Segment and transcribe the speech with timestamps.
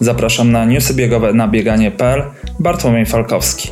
[0.00, 2.22] Zapraszam na newsy biegowe na bieganie.pl.
[2.58, 3.70] Bartłomiej Falkowski.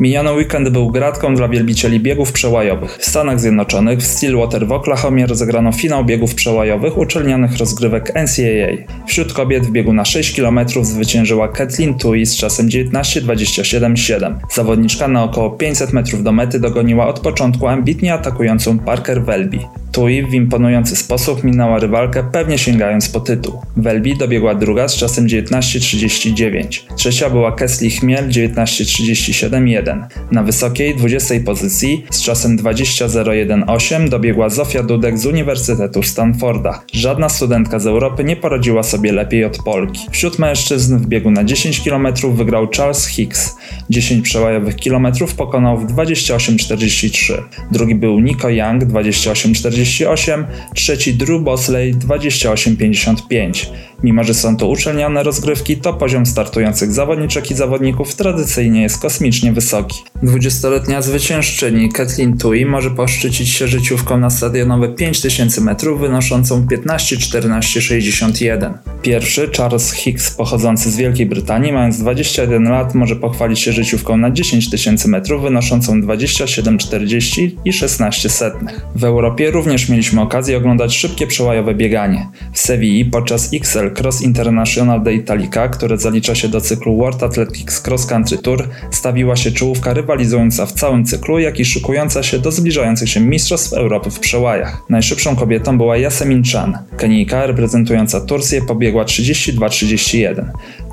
[0.00, 2.98] Miniony weekend był gratką dla wielbicieli biegów przełajowych.
[2.98, 9.04] W Stanach Zjednoczonych w Stillwater w Oklahomie rozegrano finał biegów przełajowych uczelnianych rozgrywek NCAA.
[9.06, 14.34] Wśród kobiet w biegu na 6 km zwyciężyła Kathleen Tui z czasem 19.27.7.
[14.50, 19.58] Zawodniczka na około 500 metrów do mety dogoniła od początku ambitnie atakującą Parker Welby.
[19.92, 23.60] Tui w imponujący sposób minęła rywalkę, pewnie sięgając po tytuł.
[23.76, 26.80] Welby dobiegła druga z czasem 19.39.
[26.96, 30.06] Trzecia była Kesley Chmiel 19.37.1.
[30.30, 36.82] Na wysokiej 20 pozycji z czasem 20.01.8 dobiegła Zofia Dudek z Uniwersytetu Stanforda.
[36.92, 40.00] Żadna studentka z Europy nie poradziła sobie lepiej od Polki.
[40.10, 43.56] Wśród mężczyzn w biegu na 10 km wygrał Charles Hicks.
[43.90, 47.42] 10 przełajowych kilometrów pokonał w 28.43.
[47.72, 53.66] Drugi był Nico Young 28.40 48, trzeci Drew Bosley 28,55.
[54.02, 59.52] Mimo, że są to uczelniane rozgrywki, to poziom startujących zawodniczek i zawodników tradycyjnie jest kosmicznie
[59.52, 60.02] wysoki.
[60.22, 68.72] 20-letnia zwyciężczyni Kathleen Tui może poszczycić się życiówką na stadionowe 5000 metrów wynoszącą 15-14-61.
[69.02, 74.30] Pierwszy, Charles Hicks pochodzący z Wielkiej Brytanii, mając 21 lat, może pochwalić się życiówką na
[74.30, 78.86] 10 tysięcy metrów wynoszącą 27,40 i 16 setnych.
[78.94, 82.28] W Europie również mieliśmy okazję oglądać szybkie przełajowe bieganie.
[82.52, 87.86] W Sewilli podczas XL Cross International de Italica, które zalicza się do cyklu World Athletics
[87.86, 92.52] Cross Country Tour, stawiła się czołówka rywalizująca w całym cyklu, jak i szykująca się do
[92.52, 94.82] zbliżających się Mistrzostw Europy w przełajach.
[94.88, 96.78] Najszybszą kobietą była Yasemin Chan.
[96.96, 100.44] Kenijka reprezentująca Turcję pobiegła 32-31.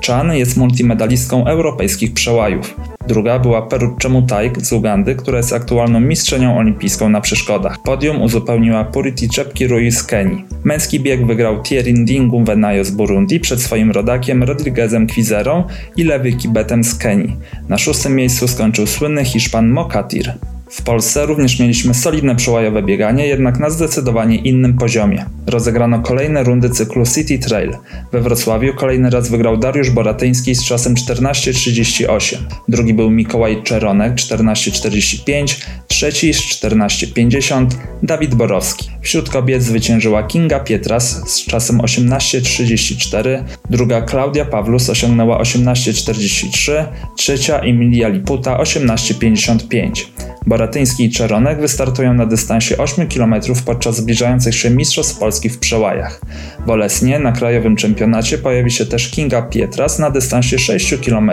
[0.06, 2.74] Chan jest multimedalistką europejskich przełajów.
[3.08, 7.82] Druga była Perucza Mutaik z Ugandy, która jest aktualną mistrzenią olimpijską na przeszkodach.
[7.82, 10.44] Podium uzupełniła Purity Chepkirui z Kenii.
[10.64, 15.64] Męski bieg wygrał Thierry Ndingu Venayo z Burundi przed swoim rodakiem Rodriguezem Quizerą
[15.96, 17.36] i Lewy Kibetem z Kenii.
[17.68, 20.32] Na szóstym miejscu skończył słynny Hiszpan Mokatir.
[20.70, 25.24] W Polsce również mieliśmy solidne przełajowe bieganie, jednak na zdecydowanie innym poziomie.
[25.46, 27.76] Rozegrano kolejne rundy cyklu City Trail.
[28.12, 32.36] We Wrocławiu kolejny raz wygrał Dariusz Boratyński z czasem 14.38.
[32.68, 37.66] Drugi był Mikołaj Czeronek 14.45, trzeci z 14.50
[38.02, 38.90] Dawid Borowski.
[39.02, 46.84] Wśród kobiet zwyciężyła Kinga Pietras z czasem 18.34, druga Klaudia Pawlus osiągnęła 18.43,
[47.16, 50.27] trzecia Emilia Liputa 18.55.
[50.46, 53.34] Boratyński i Czeronek wystartują na dystansie 8 km
[53.66, 56.20] podczas zbliżających się Mistrzostw Polski w przełajach.
[56.66, 61.30] Bolesnie na krajowym czempionacie pojawi się też Kinga Pietras na dystansie 6 km.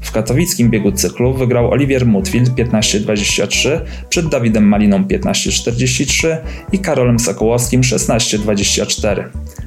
[0.00, 6.36] W katowickim biegu cyklu wygrał Olivier Mutfield 15.23 przed Dawidem Maliną 15.43
[6.72, 9.24] i Karolem Sokołowskim 16.24.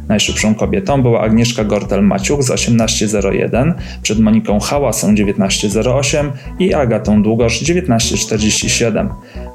[0.10, 9.10] Najszybszą kobietą była Agnieszka Gortel-Maciuk z 18.01 przed Moniką Hałasą 19.08 i Agatą Długosz 19.47.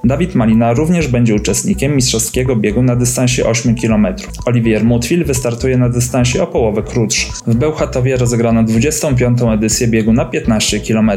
[0.05, 4.07] Dawid Malina również będzie uczestnikiem mistrzowskiego biegu na dystansie 8 km.
[4.47, 7.33] Olivier Mutwil wystartuje na dystansie o połowę krótszym.
[7.47, 9.39] W Bełchatowie rozegrano 25.
[9.55, 11.11] edycję biegu na 15 km.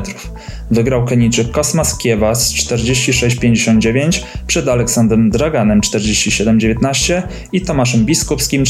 [0.72, 7.22] Wygrał Kenijczyk Kosmas Kiewa z 46,59 przed Aleksandrem Draganem 47,19
[7.52, 8.66] i Tomaszem Biskupskim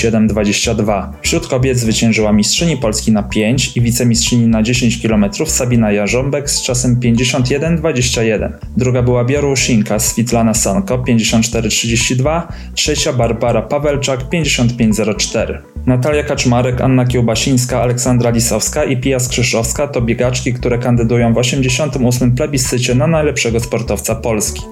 [0.00, 1.12] 47,22.
[1.22, 6.62] Wśród kobiet zwyciężyła mistrzyni Polski na 5 i wicemistrzyni na 10 km Sabina Jarząbek z
[6.62, 8.52] czasem 51,21.
[8.76, 12.42] Druga była Białoruszinka Switlana Sanko 54,32,
[12.74, 15.58] trzecia Barbara Pawelczak 55,04.
[15.86, 22.34] Natalia Kaczmarek, Anna Kiełbasińska, Aleksandra Lisowska i Pia Skrzyszowska to biegaczki, które kandydują w 88.
[22.34, 24.62] plebiscycie na najlepszego sportowca Polski.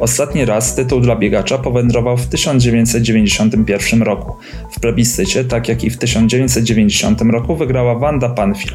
[0.00, 4.36] Ostatni raz tytuł dla biegacza powędrował w 1991 roku.
[4.70, 8.72] W plebiscycie, tak jak i w 1990 roku, wygrała Wanda Panfil.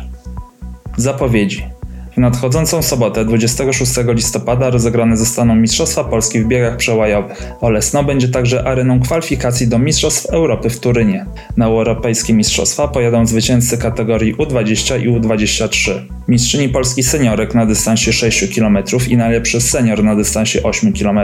[0.98, 1.71] Zapowiedzi.
[2.12, 7.52] W nadchodzącą sobotę 26 listopada rozegrane zostaną Mistrzostwa Polski w biegach przełajowych.
[7.62, 11.26] Olesno będzie także areną kwalifikacji do Mistrzostw Europy w Turynie.
[11.58, 15.92] Na europejskie mistrzostwa pojadą zwycięzcy kategorii U20 i U23.
[16.28, 18.78] Mistrzyni Polski seniorek na dystansie 6 km
[19.10, 21.20] i najlepszy senior na dystansie 8 km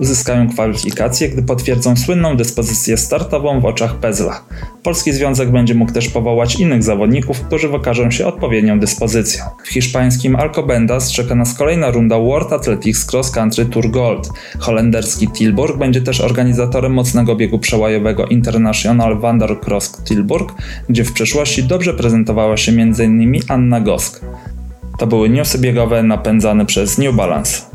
[0.00, 4.44] uzyskają kwalifikacje, gdy potwierdzą słynną dyspozycję startową w oczach Pezla.
[4.82, 9.44] Polski Związek będzie mógł też powołać innych zawodników, którzy wykażą się odpowiednią dyspozycją.
[9.64, 9.68] W
[10.14, 14.28] hiszpańskim Alcobendas czeka nas kolejna runda World Athletics Cross Country Tour Gold.
[14.58, 20.52] Holenderski Tilburg będzie też organizatorem mocnego biegu przełajowego International Wander Cross Tilburg,
[20.88, 23.40] gdzie w przeszłości dobrze prezentowała się m.in.
[23.48, 24.20] Anna Gosk.
[24.98, 27.73] To były newsy biegowe napędzane przez New Balance.